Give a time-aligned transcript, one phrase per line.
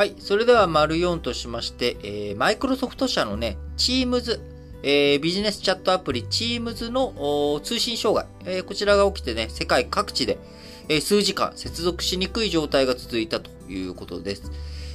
[0.00, 0.14] はい。
[0.18, 4.40] それでは、丸4としまして、えー、マイクロソフト社のね、Teams、
[4.82, 10.38] えー、ビジネスチャットアプリ Teams の通信障害、えー、こちらが起きてね、世界各地で、
[10.88, 14.50] えー、数時間接続しにくい状態が続いたということです。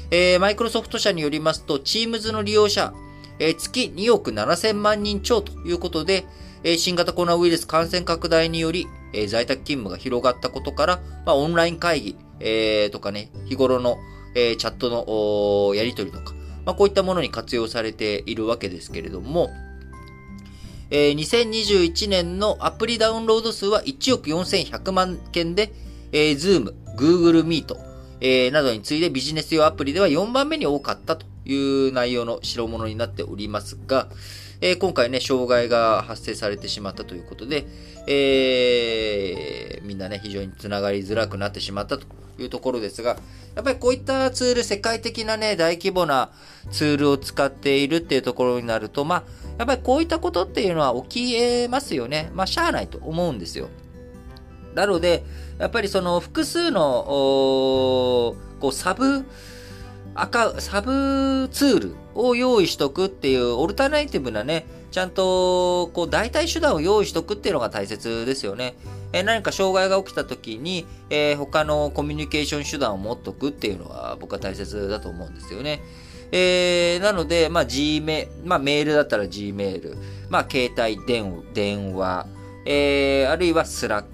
[0.10, 2.92] えー、マイクロソフト社によりますと、Teams の利用者、
[3.38, 6.26] えー、月2億7000万人超ということで、
[6.64, 14.00] えー、新型コロナウイルス感染拡大により、えー、在宅勤務が広がったことから、まあ、オンライン会議、えー、とかね、日頃の、
[14.36, 16.34] え、チャットのやり取りとか、
[16.66, 19.50] まあ、こういったものに活用されているわけですけれども、
[20.92, 25.74] えー、2021年のアプリダウンロード数は1億4100万件で、
[26.12, 27.76] えー、Zoom、Google Meet、
[28.22, 34.08] えー、などに次いでビジネス用アプリでは4番目に多かったという内容の代物になっておりますが、
[34.62, 37.66] えー、今回ね、障害が発生されてしまったということで、
[38.08, 42.06] えー、みんなね、非常につながりづらくなってしまったと
[42.40, 43.18] いうところですが、
[43.56, 46.32] やっぱりこういったツール、世界的なね、大規模な
[46.72, 49.24] ツールを使っているっていうところになると、まあ、
[49.58, 52.30] やっぱりこういったことっていうのは起きえますよね。
[52.34, 53.70] まあ、しゃあないと思うんですよ。
[54.74, 55.24] なので、
[55.58, 59.26] やっぱりその複数の、こう、サブ、
[60.16, 68.76] 赤、サブツールを用意しとくっていうオルタナイティブなね、ちゃんと、こう、代替手段を用意しとくっていうのが大切ですよね。
[69.12, 75.82] え何か障害が起きた時に、えー、他のコミュニケーション手段を持っとくっていうのは僕は大切だと思うんですよね。
[76.32, 79.98] えー、なので、まあ、G メ、まあ、メールだったら G メール、
[80.30, 82.28] まあ、携帯電電話、
[82.66, 84.06] えー、あるいは Slack、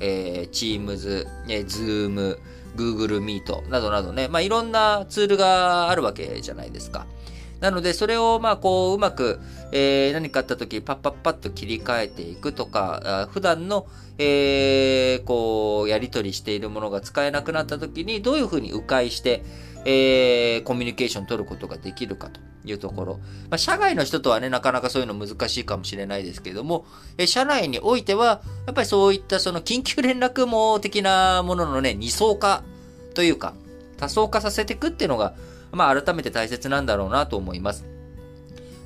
[0.00, 2.36] えー、Teams、えー、Zoom、
[2.76, 7.06] Google Meet などなどね、まあ、いろんなツールがあるわけじゃないですか。
[7.60, 9.40] なので、それを、まあ、こう、うまく、
[9.72, 13.86] えー、何かあった時、パッパッパッと切り替えていくとか、普段の、
[14.18, 19.42] えー、こう、やり取りしているものが使えなくなった時に、どういうふうに迂回して、
[19.88, 23.14] えー、コミュニケーション取ることができるかというところ。
[23.48, 26.86] まあ、社外の人とはね、なかなかそういうの難しいかもしれないですけれども、
[27.18, 32.64] え社内においては、やっぱりそういったその緊急連絡網的なもののね、二層化
[33.14, 33.54] というか、
[33.96, 35.34] 多層化させていくっていうのが、
[35.70, 37.84] まあ、改めて大切なんだろうなと思います。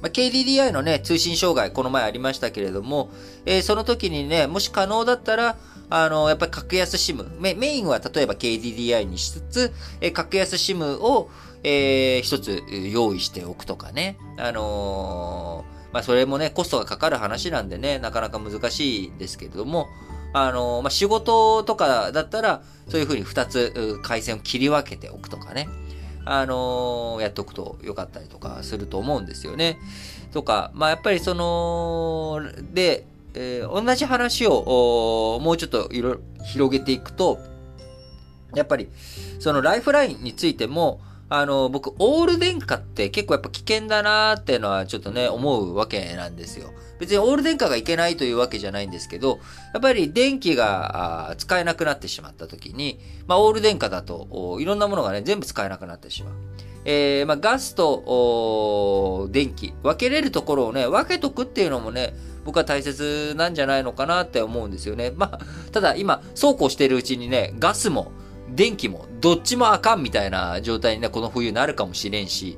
[0.02, 3.10] まあ、KDDI のね、通信障害、この前ありましたけれども、
[3.46, 5.56] えー、その時にね、もし可能だったら、
[5.90, 11.28] あの、やっぱり格安 SIM、メインは例えば KDDI にしつつ、え、格安 SIM を、
[11.62, 12.62] えー、一つ
[12.92, 14.16] 用意しておくとかね。
[14.38, 19.88] あのー、まあ、それもね、コストがかかる話なんでね、なかなか難しいですけれども、
[20.32, 25.68] あの、まあ、仕事とかだったら、そういうふうに二つ回線を切り分けておくとかね。
[26.24, 29.78] あの、やっとくとよかったりとかすると思うんですよね。
[30.32, 32.40] とか、まあ、やっぱりその、
[32.72, 37.38] で、えー、同じ話をもうちょっといろいろ広げていくと、
[38.54, 38.88] やっぱり、
[39.38, 46.70] そのライフラインについても、あの、僕、オール電化って結構やっぱ危険だなーっていうのはちょっとね、思うわけなんですよ。
[47.00, 49.40] 別にオール電化がいけないというわけじゃないんですけど、
[49.72, 56.34] やっぱり電気が使えなくなってしまった時に、まあ、オール電化だと、いろんなものがね、全部使えなくなってしまう。
[56.84, 65.12] えー、まあ、ガスと、電気、分けれるところをね、分けとくっていうのもね、僕は大切なんじゃないのかなって思うんですよね。
[65.14, 65.40] まあ、
[65.72, 68.12] ただ今、そうこうしてるうちにね、ガスも、
[68.54, 72.56] 電気も、どっちもあかんみたいな状態にね、この冬なるかもしれんし、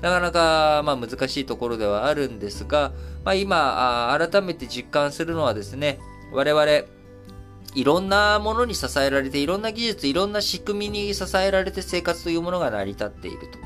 [0.00, 2.92] なかなか、まあ難しいところではあるんですが、
[3.24, 5.98] まあ今、改めて実感するのはですね、
[6.32, 6.64] 我々、
[7.74, 13.58] いろんなものに支えられて、いろんな技術、いろんな仕組みに支えられて生活というものが成り立っていると。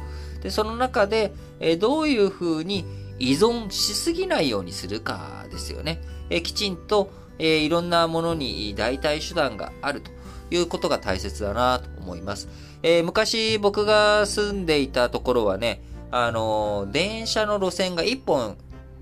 [0.42, 2.84] で、その中で、えどういうふうに
[3.18, 6.00] 依存しすぎないようにするかですよね。
[6.30, 10.10] えきちんと、えいろんなものに代替手段があると
[10.50, 12.48] いうことが大切だなと思います。
[12.82, 18.56] えー、昔僕が住んでいたところはね、あのー、電車の路線が1本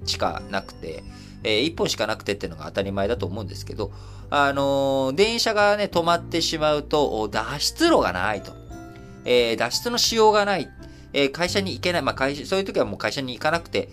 [0.05, 1.05] しかなくて、
[1.43, 3.93] えー、1本しかなくてっていうのが当たり前だと思うんですけど、
[4.31, 8.53] あのー、電車がね、止まってしまうと、脱出路がないと。
[9.25, 10.69] えー、脱出のしようがない。
[11.13, 12.03] えー、会社に行けない。
[12.03, 13.89] まあ、会社、そういう時はもう会社に行かなくて、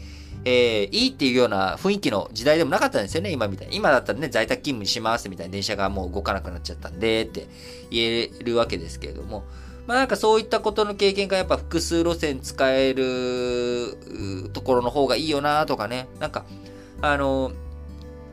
[0.46, 3.76] えー、いいっていうような雰囲気の時代でもなかったんですよね、今みたいに。
[3.76, 7.48] 今だったらね、在宅勤務にしますみたいな電車がもう動かなくなっちゃったんで、って
[7.90, 9.44] 言えるわけですけれども、
[9.88, 16.46] まあなんかそういったことの経験がやっぱ複数路線使えるところの方がいいよなとかね、なんか、
[17.02, 17.52] あの、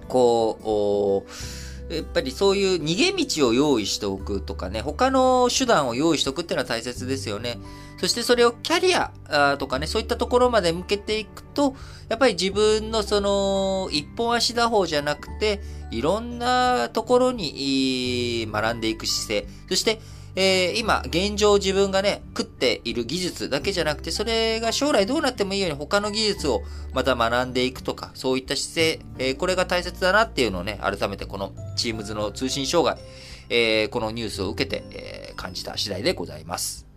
[0.09, 7.59] こう、やっぱりそういう逃げ道を用意しておくとかね、他の手段を用意しておくっていうのは大切ですよね。
[8.01, 11.77] そしてそれをキャリアとかね、そういったところまで向けていくと、
[12.09, 15.61] やっぱり自分のその、一本足打法じゃなくて、
[15.91, 20.01] いろんなところに学んでいく姿勢、そして、
[20.35, 26.63] えー、今、現状自分がね、食っている技術だけじゃなくて、それが将来どうなってもいいように他の技術を
[26.95, 33.05] また学んでいくとか、そういった姿勢、えー、これが大切だなっていうのをね、改めてこの Teams の通信障害、
[33.51, 36.90] えー、このニュースを受けて、え、感じた次第でございます。